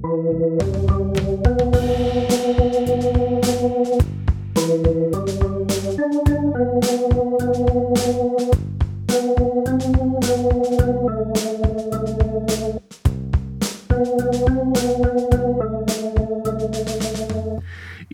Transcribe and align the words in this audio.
Ihr 0.00 0.06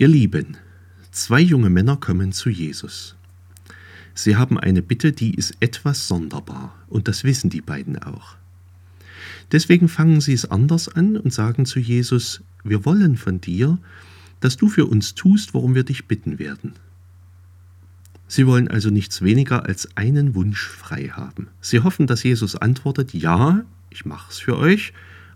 Lieben, 0.08 0.56
zwei 1.10 1.40
junge 1.40 1.68
Männer 1.68 1.98
kommen 1.98 2.32
zu 2.32 2.48
Jesus. 2.48 3.14
Sie 4.14 4.36
haben 4.36 4.58
eine 4.58 4.80
Bitte, 4.80 5.12
die 5.12 5.34
ist 5.34 5.54
etwas 5.60 6.08
sonderbar, 6.08 6.74
und 6.88 7.08
das 7.08 7.24
wissen 7.24 7.50
die 7.50 7.60
beiden 7.60 7.98
auch. 8.02 8.36
Deswegen 9.52 9.88
fangen 9.88 10.20
sie 10.20 10.32
es 10.32 10.50
anders 10.50 10.88
an 10.88 11.16
und 11.16 11.32
sagen 11.32 11.66
zu 11.66 11.78
Jesus, 11.78 12.42
wir 12.64 12.84
wollen 12.84 13.16
von 13.16 13.40
dir, 13.40 13.78
dass 14.40 14.56
du 14.56 14.68
für 14.68 14.86
uns 14.86 15.14
tust, 15.14 15.54
worum 15.54 15.74
wir 15.74 15.84
dich 15.84 16.06
bitten 16.06 16.38
werden. 16.38 16.72
Sie 18.26 18.46
wollen 18.46 18.68
also 18.68 18.90
nichts 18.90 19.22
weniger 19.22 19.66
als 19.66 19.96
einen 19.96 20.34
Wunsch 20.34 20.66
frei 20.66 21.08
haben. 21.08 21.48
Sie 21.60 21.80
hoffen, 21.80 22.06
dass 22.06 22.22
Jesus 22.22 22.56
antwortet, 22.56 23.14
ja, 23.14 23.64
ich 23.90 24.04
mach's 24.04 24.38
für 24.40 24.58
euch, 24.58 24.92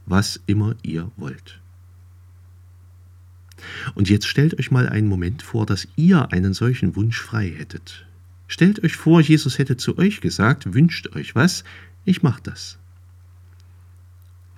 was 0.06 0.40
immer 0.46 0.74
ihr 0.82 1.10
wollt. 1.16 1.60
Und 3.94 4.08
jetzt 4.08 4.26
stellt 4.26 4.58
euch 4.58 4.70
mal 4.70 4.88
einen 4.88 5.08
Moment 5.08 5.42
vor, 5.42 5.66
dass 5.66 5.88
ihr 5.96 6.32
einen 6.32 6.54
solchen 6.54 6.96
Wunsch 6.96 7.20
frei 7.20 7.48
hättet. 7.56 8.06
Stellt 8.46 8.82
euch 8.82 8.96
vor, 8.96 9.20
Jesus 9.20 9.58
hätte 9.58 9.76
zu 9.76 9.98
euch 9.98 10.20
gesagt, 10.20 10.74
wünscht 10.74 11.14
euch 11.14 11.34
was, 11.34 11.64
ich 12.04 12.22
mach 12.22 12.40
das. 12.40 12.78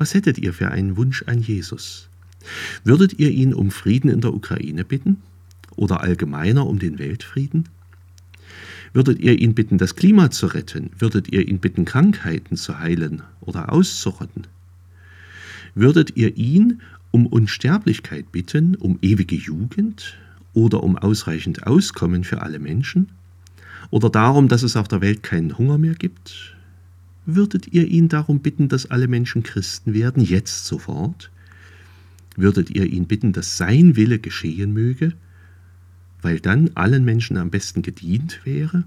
Was 0.00 0.14
hättet 0.14 0.38
ihr 0.38 0.54
für 0.54 0.70
einen 0.70 0.96
Wunsch 0.96 1.24
an 1.26 1.42
Jesus? 1.42 2.08
Würdet 2.84 3.18
ihr 3.18 3.30
ihn 3.32 3.52
um 3.52 3.70
Frieden 3.70 4.08
in 4.08 4.22
der 4.22 4.32
Ukraine 4.32 4.82
bitten? 4.82 5.18
Oder 5.76 6.00
allgemeiner 6.00 6.66
um 6.66 6.78
den 6.78 6.98
Weltfrieden? 6.98 7.68
Würdet 8.94 9.20
ihr 9.20 9.38
ihn 9.38 9.54
bitten, 9.54 9.76
das 9.76 9.96
Klima 9.96 10.30
zu 10.30 10.46
retten? 10.46 10.88
Würdet 10.98 11.30
ihr 11.30 11.46
ihn 11.46 11.58
bitten, 11.58 11.84
Krankheiten 11.84 12.56
zu 12.56 12.78
heilen 12.78 13.20
oder 13.42 13.70
auszurotten? 13.70 14.46
Würdet 15.74 16.16
ihr 16.16 16.34
ihn 16.34 16.80
um 17.10 17.26
Unsterblichkeit 17.26 18.32
bitten, 18.32 18.76
um 18.76 18.98
ewige 19.02 19.36
Jugend 19.36 20.16
oder 20.54 20.82
um 20.82 20.96
ausreichend 20.96 21.66
Auskommen 21.66 22.24
für 22.24 22.40
alle 22.40 22.58
Menschen? 22.58 23.10
Oder 23.90 24.08
darum, 24.08 24.48
dass 24.48 24.62
es 24.62 24.76
auf 24.76 24.88
der 24.88 25.02
Welt 25.02 25.22
keinen 25.22 25.58
Hunger 25.58 25.76
mehr 25.76 25.94
gibt? 25.94 26.56
Würdet 27.34 27.72
ihr 27.72 27.86
ihn 27.86 28.08
darum 28.08 28.40
bitten, 28.40 28.68
dass 28.68 28.90
alle 28.90 29.08
Menschen 29.08 29.42
Christen 29.42 29.94
werden, 29.94 30.22
jetzt 30.22 30.66
sofort? 30.66 31.30
Würdet 32.36 32.70
ihr 32.70 32.86
ihn 32.86 33.06
bitten, 33.06 33.32
dass 33.32 33.56
sein 33.56 33.96
Wille 33.96 34.18
geschehen 34.18 34.72
möge, 34.72 35.12
weil 36.22 36.40
dann 36.40 36.70
allen 36.74 37.04
Menschen 37.04 37.36
am 37.36 37.50
besten 37.50 37.82
gedient 37.82 38.40
wäre? 38.44 38.84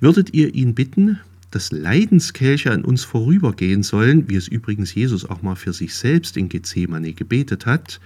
Würdet 0.00 0.34
ihr 0.34 0.54
ihn 0.54 0.74
bitten, 0.74 1.18
dass 1.50 1.70
Leidenskelche 1.70 2.70
an 2.70 2.84
uns 2.84 3.04
vorübergehen 3.04 3.82
sollen, 3.82 4.28
wie 4.28 4.36
es 4.36 4.48
übrigens 4.48 4.94
Jesus 4.94 5.24
auch 5.24 5.42
mal 5.42 5.56
für 5.56 5.72
sich 5.72 5.94
selbst 5.94 6.36
in 6.36 6.48
Gethsemane 6.48 7.12
gebetet 7.12 7.66
hat, 7.66 8.00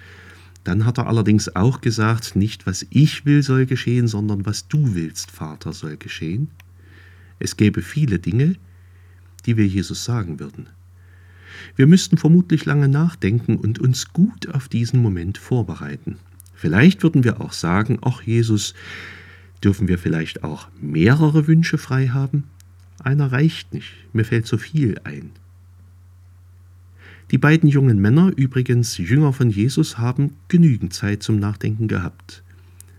dann 0.64 0.84
hat 0.84 0.98
er 0.98 1.06
allerdings 1.06 1.54
auch 1.54 1.80
gesagt, 1.80 2.34
nicht 2.34 2.66
was 2.66 2.86
ich 2.90 3.24
will 3.24 3.42
soll 3.42 3.66
geschehen, 3.66 4.08
sondern 4.08 4.46
was 4.46 4.66
du 4.66 4.94
willst, 4.94 5.30
Vater, 5.30 5.72
soll 5.72 5.96
geschehen. 5.96 6.48
Es 7.38 7.56
gäbe 7.56 7.82
viele 7.82 8.18
Dinge, 8.18 8.56
die 9.44 9.56
wir 9.56 9.66
Jesus 9.66 10.04
sagen 10.04 10.40
würden. 10.40 10.68
Wir 11.76 11.86
müssten 11.86 12.16
vermutlich 12.16 12.64
lange 12.64 12.88
nachdenken 12.88 13.56
und 13.56 13.78
uns 13.78 14.12
gut 14.12 14.48
auf 14.54 14.68
diesen 14.68 15.00
Moment 15.00 15.38
vorbereiten. 15.38 16.16
Vielleicht 16.54 17.02
würden 17.02 17.24
wir 17.24 17.40
auch 17.40 17.52
sagen, 17.52 17.98
ach 18.02 18.22
Jesus, 18.22 18.74
dürfen 19.62 19.88
wir 19.88 19.98
vielleicht 19.98 20.42
auch 20.42 20.68
mehrere 20.80 21.46
Wünsche 21.46 21.78
frei 21.78 22.08
haben? 22.08 22.44
Einer 22.98 23.30
reicht 23.30 23.74
nicht, 23.74 23.92
mir 24.12 24.24
fällt 24.24 24.46
so 24.46 24.56
viel 24.56 24.98
ein. 25.04 25.30
Die 27.30 27.38
beiden 27.38 27.68
jungen 27.68 28.00
Männer, 28.00 28.32
übrigens 28.36 28.98
Jünger 28.98 29.32
von 29.32 29.50
Jesus, 29.50 29.98
haben 29.98 30.36
genügend 30.48 30.94
Zeit 30.94 31.22
zum 31.22 31.38
Nachdenken 31.38 31.88
gehabt. 31.88 32.42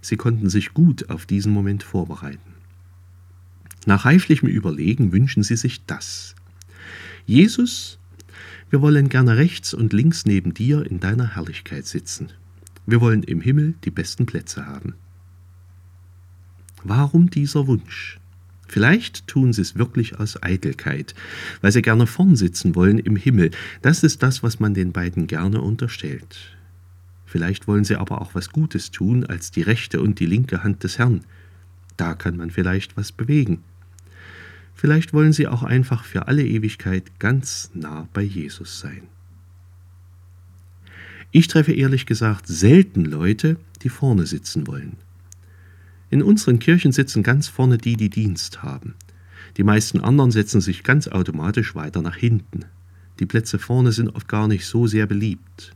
Sie 0.02 0.18
konnten 0.18 0.50
sich 0.50 0.74
gut 0.74 1.10
auf 1.10 1.26
diesen 1.26 1.54
Moment 1.54 1.82
vorbereiten. 1.82 2.57
Nach 3.88 4.04
reiflichem 4.04 4.50
Überlegen 4.50 5.14
wünschen 5.14 5.44
sie 5.44 5.56
sich 5.56 5.86
das. 5.86 6.36
Jesus, 7.26 8.00
wir 8.70 8.82
wollen 8.82 9.08
gerne 9.08 9.38
rechts 9.38 9.74
und 9.74 9.94
links 9.94 10.26
neben 10.26 10.54
dir 10.54 10.86
in 10.86 11.00
deiner 11.00 11.36
Herrlichkeit 11.36 11.86
sitzen. 11.86 12.34
Wir 12.86 13.00
wollen 13.00 13.24
im 13.24 13.40
Himmel 13.40 13.76
die 13.86 13.92
besten 13.92 14.26
Plätze 14.26 14.66
haben. 14.66 14.96
Warum 16.84 17.30
dieser 17.30 17.66
Wunsch? 17.68 18.20
Vielleicht 18.68 19.26
tun 19.26 19.54
sie 19.54 19.62
es 19.62 19.78
wirklich 19.78 20.20
aus 20.20 20.44
Eitelkeit, 20.44 21.16
weil 21.62 21.72
sie 21.72 21.82
gerne 21.82 22.08
vorn 22.08 22.36
sitzen 22.36 22.76
wollen 22.76 23.00
im 23.00 23.16
Himmel. 23.16 23.52
Das 23.82 24.04
ist 24.04 24.22
das, 24.22 24.44
was 24.44 24.60
man 24.60 24.74
den 24.74 24.92
beiden 24.92 25.28
gerne 25.28 25.62
unterstellt. 25.62 26.58
Vielleicht 27.26 27.70
wollen 27.70 27.86
sie 27.86 27.96
aber 27.96 28.20
auch 28.20 28.36
was 28.36 28.50
Gutes 28.50 28.92
tun 28.92 29.26
als 29.26 29.50
die 29.50 29.62
rechte 29.62 30.02
und 30.02 30.20
die 30.20 30.26
linke 30.26 30.62
Hand 30.62 30.84
des 30.84 30.98
Herrn. 30.98 31.22
Da 31.96 32.16
kann 32.16 32.36
man 32.36 32.52
vielleicht 32.52 32.98
was 32.98 33.14
bewegen. 33.14 33.64
Vielleicht 34.78 35.12
wollen 35.12 35.34
sie 35.34 35.48
auch 35.48 35.64
einfach 35.64 36.04
für 36.04 36.28
alle 36.28 36.46
Ewigkeit 36.46 37.20
ganz 37.20 37.72
nah 37.74 38.08
bei 38.14 38.22
Jesus 38.22 38.80
sein. 38.80 39.02
Ich 41.32 41.48
treffe 41.48 41.74
ehrlich 41.74 42.06
gesagt 42.06 42.46
selten 42.46 43.04
Leute, 43.04 43.58
die 43.82 43.90
vorne 43.90 44.28
sitzen 44.28 44.68
wollen. 44.68 44.98
In 46.12 46.22
unseren 46.22 46.60
Kirchen 46.60 46.92
sitzen 46.92 47.24
ganz 47.24 47.48
vorne 47.48 47.80
die, 47.80 47.98
die 47.98 48.12
Dienst 48.12 48.62
haben. 48.62 48.94
Die 49.58 49.64
meisten 49.64 50.00
anderen 50.00 50.30
setzen 50.30 50.62
sich 50.62 50.84
ganz 50.84 51.08
automatisch 51.08 51.74
weiter 51.74 52.04
nach 52.04 52.16
hinten. 52.16 52.66
Die 53.20 53.26
Plätze 53.26 53.58
vorne 53.58 53.92
sind 53.92 54.10
oft 54.10 54.28
gar 54.28 54.48
nicht 54.48 54.68
so 54.68 54.86
sehr 54.86 55.08
beliebt. 55.08 55.76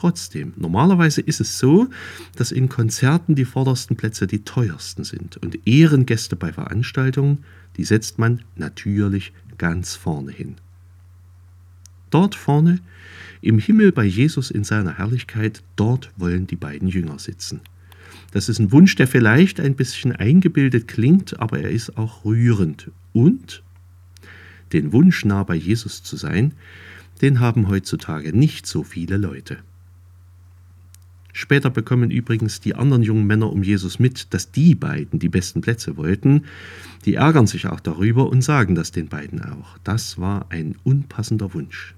Trotzdem, 0.00 0.54
normalerweise 0.56 1.20
ist 1.20 1.42
es 1.42 1.58
so, 1.58 1.86
dass 2.34 2.52
in 2.52 2.70
Konzerten 2.70 3.34
die 3.34 3.44
vordersten 3.44 3.96
Plätze 3.96 4.26
die 4.26 4.44
teuersten 4.44 5.04
sind 5.04 5.36
und 5.36 5.66
Ehrengäste 5.66 6.36
bei 6.36 6.54
Veranstaltungen, 6.54 7.44
die 7.76 7.84
setzt 7.84 8.18
man 8.18 8.40
natürlich 8.56 9.34
ganz 9.58 9.96
vorne 9.96 10.32
hin. 10.32 10.54
Dort 12.08 12.34
vorne, 12.34 12.78
im 13.42 13.58
Himmel 13.58 13.92
bei 13.92 14.06
Jesus 14.06 14.50
in 14.50 14.64
seiner 14.64 14.96
Herrlichkeit, 14.96 15.62
dort 15.76 16.10
wollen 16.16 16.46
die 16.46 16.56
beiden 16.56 16.88
Jünger 16.88 17.18
sitzen. 17.18 17.60
Das 18.32 18.48
ist 18.48 18.58
ein 18.58 18.72
Wunsch, 18.72 18.96
der 18.96 19.06
vielleicht 19.06 19.60
ein 19.60 19.74
bisschen 19.74 20.16
eingebildet 20.16 20.88
klingt, 20.88 21.38
aber 21.40 21.60
er 21.60 21.70
ist 21.72 21.98
auch 21.98 22.24
rührend. 22.24 22.90
Und 23.12 23.62
den 24.72 24.94
Wunsch, 24.94 25.26
nah 25.26 25.42
bei 25.42 25.56
Jesus 25.56 26.02
zu 26.02 26.16
sein, 26.16 26.54
den 27.20 27.38
haben 27.38 27.68
heutzutage 27.68 28.34
nicht 28.34 28.66
so 28.66 28.82
viele 28.82 29.18
Leute. 29.18 29.58
Später 31.32 31.70
bekommen 31.70 32.10
übrigens 32.10 32.60
die 32.60 32.74
anderen 32.74 33.02
jungen 33.02 33.26
Männer 33.26 33.52
um 33.52 33.62
Jesus 33.62 33.98
mit, 33.98 34.32
dass 34.34 34.50
die 34.50 34.74
beiden 34.74 35.18
die 35.18 35.28
besten 35.28 35.60
Plätze 35.60 35.96
wollten. 35.96 36.44
Die 37.04 37.14
ärgern 37.14 37.46
sich 37.46 37.66
auch 37.66 37.80
darüber 37.80 38.28
und 38.28 38.42
sagen 38.42 38.74
das 38.74 38.90
den 38.90 39.08
beiden 39.08 39.42
auch. 39.42 39.78
Das 39.84 40.18
war 40.18 40.46
ein 40.50 40.76
unpassender 40.84 41.54
Wunsch. 41.54 41.94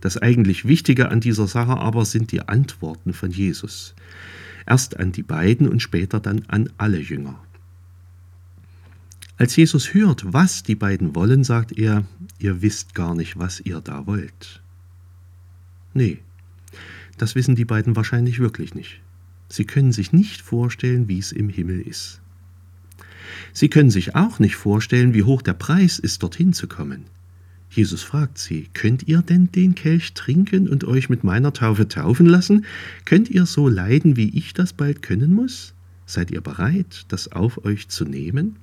Das 0.00 0.18
eigentlich 0.18 0.66
Wichtige 0.66 1.10
an 1.10 1.20
dieser 1.20 1.46
Sache 1.46 1.76
aber 1.78 2.04
sind 2.04 2.32
die 2.32 2.46
Antworten 2.48 3.12
von 3.12 3.30
Jesus 3.30 3.94
erst 4.66 4.98
an 4.98 5.12
die 5.12 5.22
beiden 5.22 5.68
und 5.68 5.80
später 5.80 6.20
dann 6.20 6.42
an 6.48 6.70
alle 6.78 6.98
Jünger. 6.98 7.38
Als 9.38 9.56
Jesus 9.56 9.94
hört, 9.94 10.32
was 10.32 10.62
die 10.62 10.74
beiden 10.74 11.14
wollen, 11.14 11.42
sagt 11.42 11.72
er, 11.72 12.04
ihr 12.38 12.62
wisst 12.62 12.94
gar 12.94 13.14
nicht, 13.14 13.38
was 13.38 13.60
ihr 13.60 13.80
da 13.80 14.06
wollt. 14.06 14.62
Nee, 15.94 16.18
das 17.22 17.36
wissen 17.36 17.54
die 17.54 17.64
beiden 17.64 17.94
wahrscheinlich 17.94 18.40
wirklich 18.40 18.74
nicht. 18.74 19.00
Sie 19.48 19.64
können 19.64 19.92
sich 19.92 20.12
nicht 20.12 20.40
vorstellen, 20.40 21.06
wie 21.06 21.20
es 21.20 21.30
im 21.30 21.48
Himmel 21.48 21.80
ist. 21.80 22.20
Sie 23.52 23.68
können 23.68 23.90
sich 23.90 24.16
auch 24.16 24.40
nicht 24.40 24.56
vorstellen, 24.56 25.14
wie 25.14 25.22
hoch 25.22 25.40
der 25.40 25.52
Preis 25.52 26.00
ist, 26.00 26.24
dorthin 26.24 26.52
zu 26.52 26.66
kommen. 26.66 27.04
Jesus 27.70 28.02
fragt 28.02 28.38
sie, 28.38 28.70
könnt 28.74 29.06
ihr 29.06 29.22
denn 29.22 29.52
den 29.52 29.76
Kelch 29.76 30.14
trinken 30.14 30.68
und 30.68 30.82
euch 30.82 31.10
mit 31.10 31.22
meiner 31.22 31.52
Taufe 31.52 31.86
taufen 31.86 32.26
lassen? 32.26 32.64
Könnt 33.04 33.30
ihr 33.30 33.46
so 33.46 33.68
leiden, 33.68 34.16
wie 34.16 34.36
ich 34.36 34.52
das 34.52 34.72
bald 34.72 35.00
können 35.00 35.32
muss? 35.32 35.74
Seid 36.06 36.32
ihr 36.32 36.40
bereit, 36.40 37.04
das 37.06 37.30
auf 37.30 37.64
euch 37.64 37.86
zu 37.86 38.04
nehmen? 38.04 38.56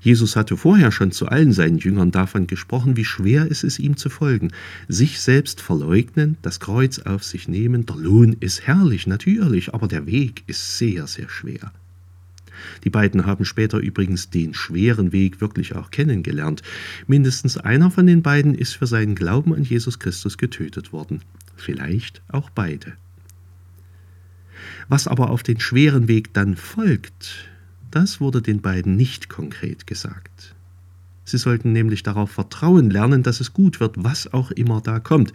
Jesus 0.00 0.36
hatte 0.36 0.56
vorher 0.56 0.92
schon 0.92 1.12
zu 1.12 1.26
allen 1.26 1.52
seinen 1.52 1.78
Jüngern 1.78 2.10
davon 2.10 2.46
gesprochen, 2.46 2.96
wie 2.96 3.04
schwer 3.04 3.50
es 3.50 3.64
ist, 3.64 3.78
ihm 3.78 3.96
zu 3.96 4.10
folgen. 4.10 4.52
Sich 4.86 5.20
selbst 5.20 5.60
verleugnen, 5.60 6.36
das 6.42 6.60
Kreuz 6.60 6.98
auf 7.00 7.24
sich 7.24 7.48
nehmen, 7.48 7.86
der 7.86 7.96
Lohn 7.96 8.36
ist 8.40 8.66
herrlich, 8.66 9.06
natürlich, 9.06 9.74
aber 9.74 9.88
der 9.88 10.06
Weg 10.06 10.44
ist 10.46 10.78
sehr, 10.78 11.06
sehr 11.06 11.28
schwer. 11.28 11.72
Die 12.84 12.90
beiden 12.90 13.26
haben 13.26 13.44
später 13.44 13.78
übrigens 13.78 14.30
den 14.30 14.54
schweren 14.54 15.12
Weg 15.12 15.40
wirklich 15.40 15.74
auch 15.74 15.90
kennengelernt. 15.90 16.62
Mindestens 17.06 17.56
einer 17.56 17.90
von 17.90 18.06
den 18.06 18.22
beiden 18.22 18.54
ist 18.54 18.74
für 18.74 18.86
seinen 18.86 19.14
Glauben 19.14 19.54
an 19.54 19.64
Jesus 19.64 19.98
Christus 19.98 20.38
getötet 20.38 20.92
worden. 20.92 21.22
Vielleicht 21.56 22.22
auch 22.28 22.50
beide. 22.50 22.94
Was 24.88 25.06
aber 25.06 25.30
auf 25.30 25.42
den 25.42 25.60
schweren 25.60 26.08
Weg 26.08 26.32
dann 26.34 26.56
folgt, 26.56 27.48
das 27.90 28.20
wurde 28.20 28.42
den 28.42 28.60
beiden 28.60 28.96
nicht 28.96 29.28
konkret 29.28 29.86
gesagt. 29.86 30.54
Sie 31.28 31.36
sollten 31.36 31.72
nämlich 31.72 32.02
darauf 32.02 32.30
vertrauen 32.30 32.88
lernen, 32.88 33.22
dass 33.22 33.40
es 33.40 33.52
gut 33.52 33.80
wird, 33.80 33.96
was 33.98 34.32
auch 34.32 34.50
immer 34.50 34.80
da 34.80 34.98
kommt. 34.98 35.34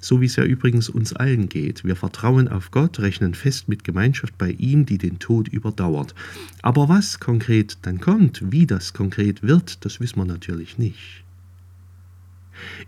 So 0.00 0.22
wie 0.22 0.26
es 0.26 0.36
ja 0.36 0.44
übrigens 0.44 0.88
uns 0.88 1.12
allen 1.12 1.50
geht. 1.50 1.84
Wir 1.84 1.96
vertrauen 1.96 2.48
auf 2.48 2.70
Gott, 2.70 2.98
rechnen 2.98 3.34
fest 3.34 3.68
mit 3.68 3.84
Gemeinschaft 3.84 4.38
bei 4.38 4.52
ihm, 4.52 4.86
die 4.86 4.96
den 4.96 5.18
Tod 5.18 5.48
überdauert. 5.48 6.14
Aber 6.62 6.88
was 6.88 7.20
konkret 7.20 7.76
dann 7.82 8.00
kommt, 8.00 8.40
wie 8.50 8.66
das 8.66 8.94
konkret 8.94 9.42
wird, 9.42 9.84
das 9.84 10.00
wissen 10.00 10.16
wir 10.18 10.24
natürlich 10.24 10.78
nicht. 10.78 11.24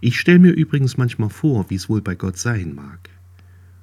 Ich 0.00 0.18
stelle 0.18 0.38
mir 0.38 0.52
übrigens 0.52 0.96
manchmal 0.96 1.30
vor, 1.30 1.68
wie 1.68 1.74
es 1.74 1.90
wohl 1.90 2.00
bei 2.00 2.14
Gott 2.14 2.38
sein 2.38 2.74
mag. 2.74 3.10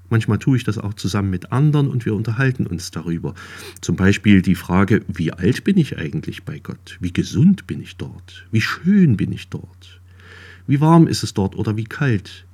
Manchmal 0.09 0.37
tue 0.37 0.57
ich 0.57 0.63
das 0.63 0.77
auch 0.77 0.93
zusammen 0.93 1.29
mit 1.29 1.51
anderen 1.51 1.89
und 1.89 2.05
wir 2.05 2.13
unterhalten 2.13 2.67
uns 2.67 2.91
darüber. 2.91 3.33
Zum 3.81 3.95
Beispiel 3.95 4.41
die 4.41 4.55
Frage, 4.55 5.03
wie 5.07 5.31
alt 5.31 5.63
bin 5.63 5.77
ich 5.77 5.97
eigentlich 5.97 6.43
bei 6.43 6.59
Gott? 6.59 6.97
Wie 6.99 7.13
gesund 7.13 7.65
bin 7.67 7.81
ich 7.81 7.95
dort? 7.95 8.45
Wie 8.51 8.61
schön 8.61 9.17
bin 9.17 9.31
ich 9.31 9.49
dort? 9.49 10.01
Wie 10.67 10.79
warm 10.79 11.07
ist 11.07 11.23
es 11.23 11.33
dort 11.33 11.55
oder 11.55 11.77
wie 11.77 11.83
kalt? 11.85 12.45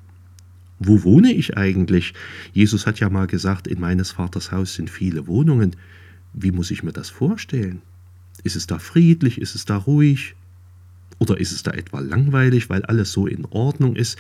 Wo 0.80 1.04
wohne 1.04 1.34
ich 1.34 1.58
eigentlich? 1.58 2.14
Jesus 2.54 2.88
hat 2.88 3.00
ja 3.00 3.10
mal 3.10 3.28
gesagt, 3.28 3.68
in 3.68 3.82
meines 3.82 4.12
Vaters 4.12 4.52
Haus 4.52 4.76
sind 4.76 4.90
viele 4.90 5.28
Wohnungen. 5.28 5.76
Wie 6.34 6.52
muss 6.52 6.72
ich 6.72 6.84
mir 6.84 6.94
das 6.94 7.10
vorstellen? 7.10 7.82
Ist 8.44 8.56
es 8.56 8.68
da 8.68 8.80
friedlich? 8.80 9.42
Ist 9.42 9.56
es 9.56 9.66
da 9.66 9.76
ruhig? 9.76 10.36
Oder 11.20 11.40
ist 11.40 11.52
es 11.52 11.64
da 11.64 11.72
etwa 11.72 12.00
langweilig, 12.00 12.70
weil 12.70 12.84
alles 12.86 13.12
so 13.12 13.28
in 13.28 13.46
Ordnung 13.46 13.96
ist? 13.96 14.18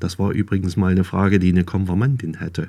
Das 0.00 0.18
war 0.18 0.32
übrigens 0.32 0.76
mal 0.76 0.90
eine 0.90 1.04
Frage, 1.04 1.38
die 1.38 1.50
eine 1.50 1.64
Konfirmandin 1.64 2.40
hätte. 2.40 2.68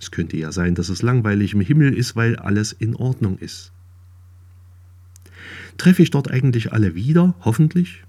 Es 0.00 0.10
könnte 0.10 0.36
ja 0.36 0.52
sein, 0.52 0.74
dass 0.74 0.88
es 0.88 1.02
langweilig 1.02 1.52
im 1.52 1.60
Himmel 1.60 1.92
ist, 1.92 2.16
weil 2.16 2.36
alles 2.36 2.72
in 2.72 2.94
Ordnung 2.94 3.36
ist. 3.38 3.72
Treffe 5.76 6.02
ich 6.02 6.10
dort 6.10 6.30
eigentlich 6.30 6.72
alle 6.72 6.94
wieder, 6.94 7.34
hoffentlich? 7.40 8.04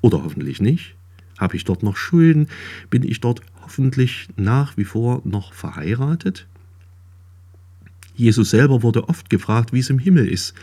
Oder 0.00 0.22
hoffentlich 0.22 0.60
nicht? 0.60 0.94
Habe 1.38 1.56
ich 1.56 1.64
dort 1.64 1.82
noch 1.82 1.96
Schulden? 1.96 2.48
Bin 2.90 3.02
ich 3.02 3.20
dort 3.20 3.40
hoffentlich 3.62 4.28
nach 4.36 4.76
wie 4.76 4.84
vor 4.84 5.22
noch 5.24 5.52
verheiratet? 5.52 6.46
Jesus 8.14 8.50
selber 8.50 8.82
wurde 8.82 9.08
oft 9.08 9.30
gefragt, 9.30 9.72
wie 9.72 9.78
es 9.78 9.90
im 9.90 10.00
Himmel 10.00 10.26
ist, 10.26 10.54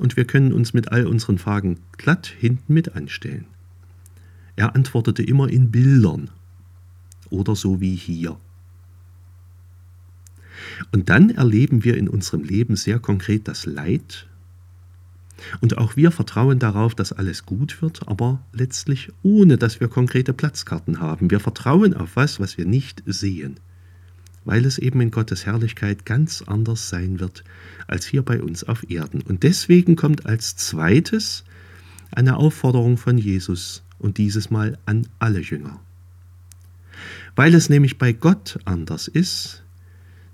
und 0.00 0.16
wir 0.16 0.24
können 0.24 0.52
uns 0.52 0.72
mit 0.72 0.90
all 0.90 1.06
unseren 1.06 1.38
Fragen 1.38 1.78
glatt 1.98 2.26
hinten 2.26 2.72
mit 2.72 2.96
anstellen. 2.96 3.44
Er 4.56 4.74
antwortete 4.74 5.22
immer 5.22 5.48
in 5.48 5.70
Bildern 5.70 6.30
oder 7.28 7.54
so 7.54 7.80
wie 7.80 7.94
hier. 7.94 8.36
Und 10.92 11.08
dann 11.08 11.30
erleben 11.30 11.84
wir 11.84 11.96
in 11.96 12.08
unserem 12.08 12.42
Leben 12.42 12.76
sehr 12.76 12.98
konkret 12.98 13.46
das 13.46 13.66
Leid. 13.66 14.26
Und 15.60 15.78
auch 15.78 15.96
wir 15.96 16.10
vertrauen 16.10 16.58
darauf, 16.58 16.94
dass 16.94 17.12
alles 17.12 17.46
gut 17.46 17.80
wird, 17.80 18.08
aber 18.08 18.42
letztlich 18.52 19.10
ohne, 19.22 19.56
dass 19.56 19.80
wir 19.80 19.88
konkrete 19.88 20.32
Platzkarten 20.32 21.00
haben. 21.00 21.30
Wir 21.30 21.40
vertrauen 21.40 21.94
auf 21.94 22.16
was, 22.16 22.40
was 22.40 22.58
wir 22.58 22.66
nicht 22.66 23.02
sehen, 23.06 23.58
weil 24.50 24.66
es 24.66 24.78
eben 24.78 25.00
in 25.00 25.12
Gottes 25.12 25.46
Herrlichkeit 25.46 26.04
ganz 26.04 26.42
anders 26.42 26.88
sein 26.88 27.20
wird 27.20 27.44
als 27.86 28.04
hier 28.04 28.22
bei 28.22 28.42
uns 28.42 28.64
auf 28.64 28.90
Erden. 28.90 29.22
Und 29.22 29.44
deswegen 29.44 29.94
kommt 29.94 30.26
als 30.26 30.56
zweites 30.56 31.44
eine 32.10 32.36
Aufforderung 32.36 32.96
von 32.96 33.16
Jesus 33.16 33.84
und 34.00 34.18
dieses 34.18 34.50
Mal 34.50 34.76
an 34.86 35.06
alle 35.20 35.38
Jünger. 35.38 35.78
Weil 37.36 37.54
es 37.54 37.68
nämlich 37.68 37.96
bei 37.96 38.12
Gott 38.12 38.58
anders 38.64 39.06
ist, 39.06 39.62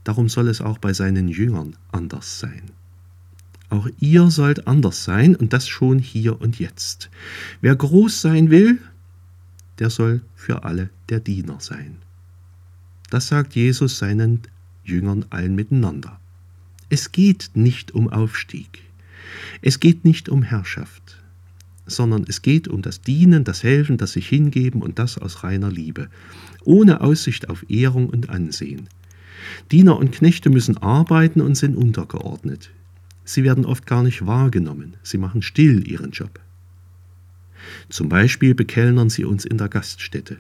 darum 0.02 0.30
soll 0.30 0.48
es 0.48 0.62
auch 0.62 0.78
bei 0.78 0.94
seinen 0.94 1.28
Jüngern 1.28 1.76
anders 1.92 2.40
sein. 2.40 2.62
Auch 3.68 3.86
ihr 4.00 4.30
sollt 4.30 4.66
anders 4.66 5.04
sein 5.04 5.36
und 5.36 5.52
das 5.52 5.68
schon 5.68 5.98
hier 5.98 6.40
und 6.40 6.58
jetzt. 6.58 7.10
Wer 7.60 7.76
groß 7.76 8.22
sein 8.22 8.48
will, 8.48 8.78
der 9.78 9.90
soll 9.90 10.22
für 10.34 10.64
alle 10.64 10.88
der 11.10 11.20
Diener 11.20 11.60
sein. 11.60 11.98
Das 13.10 13.28
sagt 13.28 13.54
Jesus 13.54 13.98
seinen 13.98 14.40
Jüngern 14.84 15.24
allen 15.30 15.54
miteinander. 15.54 16.20
Es 16.88 17.12
geht 17.12 17.50
nicht 17.54 17.92
um 17.92 18.08
Aufstieg. 18.08 18.82
Es 19.62 19.80
geht 19.80 20.04
nicht 20.04 20.28
um 20.28 20.42
Herrschaft 20.42 21.16
sondern 21.86 22.24
es 22.28 22.42
geht 22.42 22.68
um 22.68 22.82
das 22.82 23.00
Dienen, 23.00 23.44
das 23.44 23.62
Helfen, 23.62 23.96
das 23.96 24.12
sich 24.12 24.28
hingeben 24.28 24.82
und 24.82 24.98
das 24.98 25.18
aus 25.18 25.44
reiner 25.44 25.70
Liebe, 25.70 26.08
ohne 26.64 27.00
Aussicht 27.00 27.48
auf 27.48 27.64
Ehrung 27.70 28.08
und 28.08 28.28
Ansehen. 28.28 28.88
Diener 29.70 29.96
und 29.96 30.12
Knechte 30.12 30.50
müssen 30.50 30.76
arbeiten 30.78 31.40
und 31.40 31.54
sind 31.54 31.76
untergeordnet. 31.76 32.70
Sie 33.24 33.44
werden 33.44 33.64
oft 33.64 33.86
gar 33.86 34.02
nicht 34.02 34.26
wahrgenommen, 34.26 34.94
sie 35.02 35.18
machen 35.18 35.42
still 35.42 35.88
ihren 35.88 36.10
Job. 36.10 36.40
Zum 37.88 38.08
Beispiel 38.08 38.54
bekellnern 38.54 39.10
sie 39.10 39.24
uns 39.24 39.44
in 39.44 39.58
der 39.58 39.68
Gaststätte. 39.68 40.38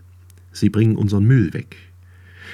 Sie 0.52 0.70
bringen 0.70 0.96
unseren 0.96 1.24
Müll 1.24 1.52
weg. 1.52 1.76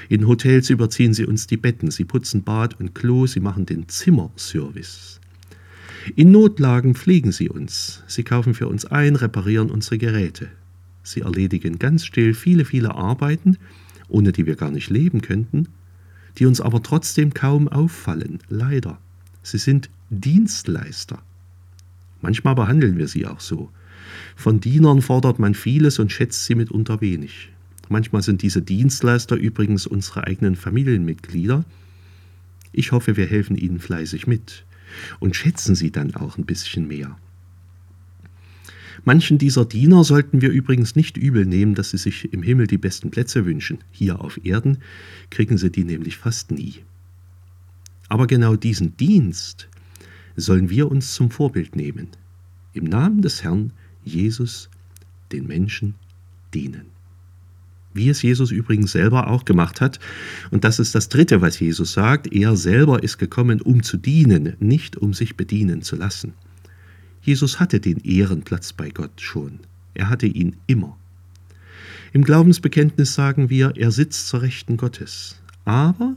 In 0.08 0.26
Hotels 0.26 0.70
überziehen 0.70 1.14
sie 1.14 1.26
uns 1.26 1.46
die 1.46 1.56
Betten, 1.56 1.90
sie 1.90 2.04
putzen 2.04 2.42
Bad 2.42 2.78
und 2.80 2.94
Klo, 2.94 3.26
sie 3.26 3.40
machen 3.40 3.66
den 3.66 3.88
Zimmerservice. 3.88 5.20
In 6.16 6.32
Notlagen 6.32 6.94
pflegen 6.94 7.32
sie 7.32 7.48
uns. 7.48 8.02
Sie 8.08 8.24
kaufen 8.24 8.54
für 8.54 8.66
uns 8.68 8.84
ein, 8.84 9.16
reparieren 9.16 9.70
unsere 9.70 9.98
Geräte. 9.98 10.48
Sie 11.02 11.20
erledigen 11.20 11.78
ganz 11.78 12.04
still 12.04 12.34
viele, 12.34 12.64
viele 12.64 12.94
Arbeiten, 12.94 13.56
ohne 14.08 14.32
die 14.32 14.46
wir 14.46 14.56
gar 14.56 14.70
nicht 14.70 14.90
leben 14.90 15.20
könnten, 15.20 15.68
die 16.38 16.46
uns 16.46 16.60
aber 16.60 16.82
trotzdem 16.82 17.34
kaum 17.34 17.68
auffallen, 17.68 18.40
leider. 18.48 18.98
Sie 19.42 19.58
sind 19.58 19.90
Dienstleister. 20.10 21.22
Manchmal 22.20 22.54
behandeln 22.54 22.98
wir 22.98 23.08
sie 23.08 23.26
auch 23.26 23.40
so. 23.40 23.70
Von 24.36 24.60
Dienern 24.60 25.02
fordert 25.02 25.38
man 25.38 25.54
vieles 25.54 25.98
und 25.98 26.12
schätzt 26.12 26.44
sie 26.44 26.54
mitunter 26.54 27.00
wenig. 27.00 27.50
Manchmal 27.92 28.22
sind 28.22 28.40
diese 28.40 28.62
Dienstleister 28.62 29.36
übrigens 29.36 29.86
unsere 29.86 30.26
eigenen 30.26 30.56
Familienmitglieder. 30.56 31.62
Ich 32.72 32.90
hoffe, 32.90 33.18
wir 33.18 33.26
helfen 33.26 33.54
ihnen 33.54 33.80
fleißig 33.80 34.26
mit 34.26 34.64
und 35.20 35.36
schätzen 35.36 35.74
sie 35.74 35.90
dann 35.90 36.14
auch 36.14 36.38
ein 36.38 36.46
bisschen 36.46 36.88
mehr. 36.88 37.18
Manchen 39.04 39.36
dieser 39.36 39.66
Diener 39.66 40.04
sollten 40.04 40.40
wir 40.40 40.48
übrigens 40.48 40.96
nicht 40.96 41.18
übel 41.18 41.44
nehmen, 41.44 41.74
dass 41.74 41.90
sie 41.90 41.98
sich 41.98 42.32
im 42.32 42.42
Himmel 42.42 42.66
die 42.66 42.78
besten 42.78 43.10
Plätze 43.10 43.44
wünschen. 43.44 43.78
Hier 43.90 44.22
auf 44.22 44.40
Erden 44.42 44.78
kriegen 45.28 45.58
sie 45.58 45.70
die 45.70 45.84
nämlich 45.84 46.16
fast 46.16 46.50
nie. 46.50 46.76
Aber 48.08 48.26
genau 48.26 48.56
diesen 48.56 48.96
Dienst 48.96 49.68
sollen 50.34 50.70
wir 50.70 50.90
uns 50.90 51.12
zum 51.12 51.30
Vorbild 51.30 51.76
nehmen. 51.76 52.08
Im 52.72 52.84
Namen 52.84 53.20
des 53.20 53.42
Herrn 53.42 53.72
Jesus 54.02 54.70
den 55.30 55.46
Menschen 55.46 55.94
dienen 56.54 56.86
wie 57.94 58.08
es 58.08 58.22
Jesus 58.22 58.50
übrigens 58.50 58.92
selber 58.92 59.28
auch 59.28 59.44
gemacht 59.44 59.80
hat. 59.80 60.00
Und 60.50 60.64
das 60.64 60.78
ist 60.78 60.94
das 60.94 61.08
Dritte, 61.08 61.40
was 61.40 61.58
Jesus 61.58 61.92
sagt. 61.92 62.32
Er 62.32 62.56
selber 62.56 63.02
ist 63.02 63.18
gekommen, 63.18 63.60
um 63.60 63.82
zu 63.82 63.96
dienen, 63.96 64.54
nicht 64.58 64.96
um 64.96 65.14
sich 65.14 65.36
bedienen 65.36 65.82
zu 65.82 65.96
lassen. 65.96 66.34
Jesus 67.22 67.60
hatte 67.60 67.80
den 67.80 67.98
Ehrenplatz 67.98 68.72
bei 68.72 68.90
Gott 68.90 69.20
schon. 69.20 69.60
Er 69.94 70.08
hatte 70.08 70.26
ihn 70.26 70.56
immer. 70.66 70.96
Im 72.12 72.24
Glaubensbekenntnis 72.24 73.14
sagen 73.14 73.48
wir, 73.48 73.74
er 73.76 73.90
sitzt 73.90 74.28
zur 74.28 74.42
Rechten 74.42 74.76
Gottes. 74.76 75.40
Aber 75.64 76.16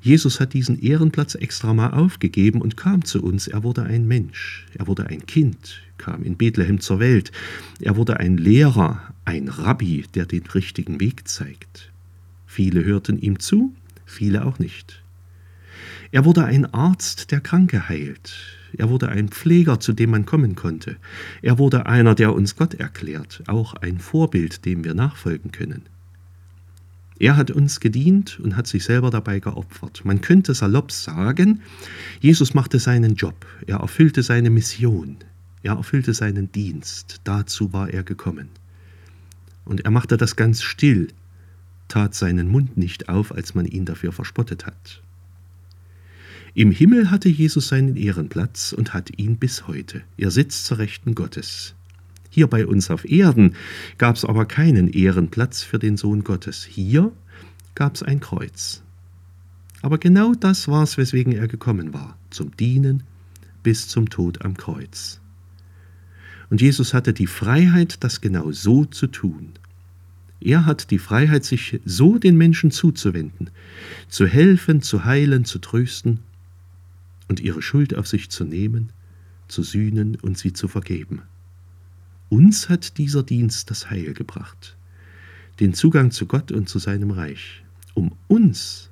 Jesus 0.00 0.40
hat 0.40 0.54
diesen 0.54 0.80
Ehrenplatz 0.80 1.34
extra 1.34 1.74
mal 1.74 1.90
aufgegeben 1.90 2.60
und 2.60 2.76
kam 2.76 3.04
zu 3.04 3.22
uns. 3.22 3.46
Er 3.48 3.62
wurde 3.62 3.82
ein 3.82 4.06
Mensch, 4.06 4.66
er 4.74 4.86
wurde 4.86 5.06
ein 5.06 5.26
Kind, 5.26 5.80
kam 5.98 6.22
in 6.22 6.36
Bethlehem 6.36 6.80
zur 6.80 7.00
Welt. 7.00 7.32
Er 7.80 7.96
wurde 7.96 8.18
ein 8.18 8.36
Lehrer, 8.38 9.14
ein 9.28 9.48
Rabbi, 9.48 10.06
der 10.14 10.24
den 10.24 10.46
richtigen 10.46 11.00
Weg 11.00 11.28
zeigt. 11.28 11.92
Viele 12.46 12.82
hörten 12.82 13.18
ihm 13.18 13.38
zu, 13.38 13.74
viele 14.06 14.46
auch 14.46 14.58
nicht. 14.58 15.02
Er 16.12 16.24
wurde 16.24 16.46
ein 16.46 16.72
Arzt, 16.72 17.30
der 17.30 17.42
Kranke 17.42 17.90
heilt. 17.90 18.34
Er 18.78 18.88
wurde 18.88 19.10
ein 19.10 19.28
Pfleger, 19.28 19.80
zu 19.80 19.92
dem 19.92 20.10
man 20.10 20.24
kommen 20.24 20.54
konnte. 20.54 20.96
Er 21.42 21.58
wurde 21.58 21.84
einer, 21.84 22.14
der 22.14 22.32
uns 22.32 22.56
Gott 22.56 22.72
erklärt, 22.72 23.42
auch 23.48 23.74
ein 23.74 23.98
Vorbild, 23.98 24.64
dem 24.64 24.82
wir 24.82 24.94
nachfolgen 24.94 25.52
können. 25.52 25.82
Er 27.18 27.36
hat 27.36 27.50
uns 27.50 27.80
gedient 27.80 28.40
und 28.40 28.56
hat 28.56 28.66
sich 28.66 28.84
selber 28.84 29.10
dabei 29.10 29.40
geopfert. 29.40 30.06
Man 30.06 30.22
könnte 30.22 30.54
salopp 30.54 30.90
sagen, 30.90 31.60
Jesus 32.20 32.54
machte 32.54 32.78
seinen 32.78 33.14
Job, 33.14 33.44
er 33.66 33.80
erfüllte 33.80 34.22
seine 34.22 34.48
Mission, 34.48 35.18
er 35.62 35.74
erfüllte 35.74 36.14
seinen 36.14 36.50
Dienst, 36.50 37.20
dazu 37.24 37.74
war 37.74 37.90
er 37.90 38.04
gekommen. 38.04 38.48
Und 39.68 39.84
er 39.84 39.90
machte 39.90 40.16
das 40.16 40.34
ganz 40.34 40.62
still, 40.62 41.08
tat 41.88 42.14
seinen 42.14 42.48
Mund 42.48 42.78
nicht 42.78 43.10
auf, 43.10 43.32
als 43.34 43.54
man 43.54 43.66
ihn 43.66 43.84
dafür 43.84 44.12
verspottet 44.12 44.64
hat. 44.64 45.02
Im 46.54 46.70
Himmel 46.70 47.10
hatte 47.10 47.28
Jesus 47.28 47.68
seinen 47.68 47.96
Ehrenplatz 47.96 48.72
und 48.72 48.94
hat 48.94 49.18
ihn 49.18 49.36
bis 49.36 49.68
heute. 49.68 50.00
Er 50.16 50.30
sitzt 50.30 50.64
zur 50.64 50.78
Rechten 50.78 51.14
Gottes. 51.14 51.74
Hier 52.30 52.46
bei 52.46 52.66
uns 52.66 52.90
auf 52.90 53.04
Erden 53.04 53.56
gab 53.98 54.16
es 54.16 54.24
aber 54.24 54.46
keinen 54.46 54.88
Ehrenplatz 54.88 55.62
für 55.62 55.78
den 55.78 55.98
Sohn 55.98 56.24
Gottes. 56.24 56.64
Hier 56.64 57.12
gab 57.74 57.94
es 57.94 58.02
ein 58.02 58.20
Kreuz. 58.20 58.82
Aber 59.82 59.98
genau 59.98 60.32
das 60.32 60.66
war 60.66 60.82
es, 60.82 60.96
weswegen 60.96 61.34
er 61.34 61.46
gekommen 61.46 61.92
war, 61.92 62.16
zum 62.30 62.56
Dienen 62.56 63.02
bis 63.62 63.86
zum 63.86 64.08
Tod 64.08 64.42
am 64.46 64.56
Kreuz. 64.56 65.20
Und 66.50 66.60
Jesus 66.60 66.94
hatte 66.94 67.12
die 67.12 67.26
Freiheit, 67.26 68.02
das 68.02 68.20
genau 68.20 68.52
so 68.52 68.84
zu 68.84 69.06
tun. 69.06 69.50
Er 70.40 70.66
hat 70.66 70.90
die 70.90 70.98
Freiheit, 70.98 71.44
sich 71.44 71.80
so 71.84 72.18
den 72.18 72.36
Menschen 72.36 72.70
zuzuwenden, 72.70 73.50
zu 74.08 74.26
helfen, 74.26 74.82
zu 74.82 75.04
heilen, 75.04 75.44
zu 75.44 75.58
trösten 75.58 76.20
und 77.26 77.40
ihre 77.40 77.60
Schuld 77.60 77.94
auf 77.94 78.06
sich 78.06 78.30
zu 78.30 78.44
nehmen, 78.44 78.90
zu 79.48 79.62
sühnen 79.62 80.16
und 80.16 80.38
sie 80.38 80.52
zu 80.52 80.68
vergeben. 80.68 81.22
Uns 82.28 82.68
hat 82.68 82.98
dieser 82.98 83.22
Dienst 83.22 83.70
das 83.70 83.90
Heil 83.90 84.14
gebracht, 84.14 84.76
den 85.60 85.74
Zugang 85.74 86.10
zu 86.10 86.26
Gott 86.26 86.52
und 86.52 86.68
zu 86.68 86.78
seinem 86.78 87.10
Reich. 87.10 87.62
Um 87.94 88.12
uns 88.28 88.90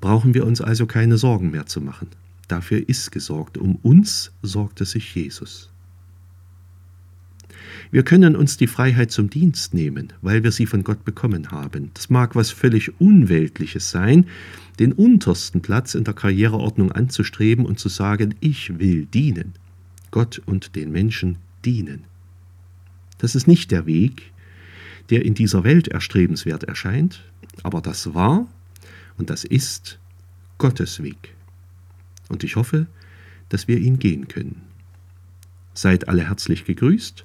brauchen 0.00 0.32
wir 0.32 0.46
uns 0.46 0.60
also 0.60 0.86
keine 0.86 1.18
Sorgen 1.18 1.50
mehr 1.50 1.66
zu 1.66 1.80
machen. 1.80 2.08
Dafür 2.48 2.88
ist 2.88 3.10
gesorgt. 3.10 3.58
Um 3.58 3.76
uns 3.76 4.32
sorgte 4.42 4.84
sich 4.84 5.14
Jesus. 5.14 5.70
Wir 7.90 8.02
können 8.02 8.36
uns 8.36 8.56
die 8.56 8.66
Freiheit 8.66 9.10
zum 9.10 9.30
Dienst 9.30 9.74
nehmen, 9.74 10.12
weil 10.22 10.42
wir 10.42 10.52
sie 10.52 10.66
von 10.66 10.84
Gott 10.84 11.04
bekommen 11.04 11.50
haben. 11.50 11.90
Das 11.94 12.10
mag 12.10 12.34
was 12.34 12.50
völlig 12.50 13.00
Unweltliches 13.00 13.90
sein, 13.90 14.26
den 14.78 14.92
untersten 14.92 15.62
Platz 15.62 15.94
in 15.94 16.04
der 16.04 16.14
Karriereordnung 16.14 16.92
anzustreben 16.92 17.64
und 17.64 17.78
zu 17.78 17.88
sagen, 17.88 18.34
ich 18.40 18.78
will 18.78 19.06
dienen. 19.06 19.54
Gott 20.10 20.40
und 20.46 20.76
den 20.76 20.92
Menschen 20.92 21.38
dienen. 21.64 22.04
Das 23.18 23.34
ist 23.34 23.46
nicht 23.46 23.70
der 23.70 23.86
Weg, 23.86 24.32
der 25.10 25.24
in 25.24 25.34
dieser 25.34 25.64
Welt 25.64 25.88
erstrebenswert 25.88 26.64
erscheint, 26.64 27.22
aber 27.62 27.80
das 27.80 28.14
war 28.14 28.46
und 29.18 29.30
das 29.30 29.44
ist 29.44 29.98
Gottes 30.58 31.02
Weg. 31.02 31.34
Und 32.28 32.44
ich 32.44 32.56
hoffe, 32.56 32.86
dass 33.48 33.68
wir 33.68 33.78
ihn 33.78 33.98
gehen 33.98 34.28
können. 34.28 34.62
Seid 35.74 36.08
alle 36.08 36.28
herzlich 36.28 36.64
gegrüßt 36.64 37.24